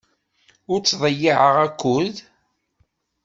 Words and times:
Ur 0.71 0.79
ttḍeyyiɛeɣ 0.81 1.55
akud. 1.67 2.15